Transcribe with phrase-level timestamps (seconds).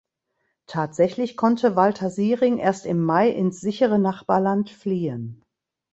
[0.65, 5.43] Tatsächlich konnte Walter Siering erst im Mai ins sichere Nachbarland fliehen.